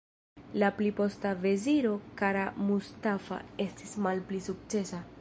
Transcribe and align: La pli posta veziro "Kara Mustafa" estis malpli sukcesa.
La 0.61 0.71
pli 0.77 0.89
posta 0.99 1.33
veziro 1.43 1.93
"Kara 2.23 2.47
Mustafa" 2.71 3.41
estis 3.67 3.97
malpli 4.09 4.45
sukcesa. 4.51 5.09